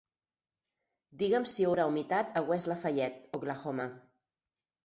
[1.19, 3.87] Digue'm si hi haurà humitat a West Lafayette (Oklahoma).